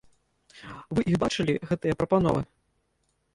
[0.97, 2.41] Вы іх бачылі, гэтыя прапановы?